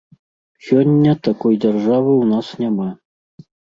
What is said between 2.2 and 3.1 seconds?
ў нас няма.